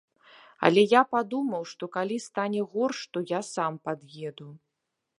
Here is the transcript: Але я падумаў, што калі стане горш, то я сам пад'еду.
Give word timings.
Але 0.69 0.81
я 0.93 1.01
падумаў, 1.11 1.67
што 1.73 1.91
калі 1.97 2.17
стане 2.27 2.61
горш, 2.75 3.05
то 3.15 3.27
я 3.37 3.41
сам 3.53 3.81
пад'еду. 3.89 4.53